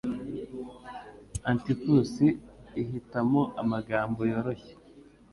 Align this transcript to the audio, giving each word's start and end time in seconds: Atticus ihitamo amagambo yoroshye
Atticus 1.51 2.13
ihitamo 2.81 3.41
amagambo 3.61 4.19
yoroshye 4.31 4.73